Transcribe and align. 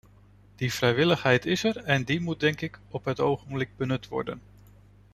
Die 0.59 0.73
vrijwilligheid 0.73 1.45
is 1.45 1.63
er 1.63 1.77
en 1.77 2.03
die 2.03 2.19
moet 2.19 2.39
denk 2.39 2.61
ik 2.61 2.79
op 2.89 3.05
het 3.05 3.19
ogenblik 3.19 3.69
benut 3.77 4.07
worden. 4.07 4.41